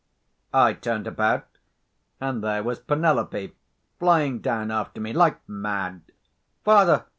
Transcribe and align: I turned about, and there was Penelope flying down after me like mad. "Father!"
I 0.55 0.73
turned 0.73 1.05
about, 1.05 1.45
and 2.19 2.43
there 2.43 2.63
was 2.63 2.79
Penelope 2.79 3.53
flying 3.99 4.39
down 4.39 4.71
after 4.71 4.99
me 4.99 5.13
like 5.13 5.47
mad. 5.47 6.01
"Father!" 6.65 7.05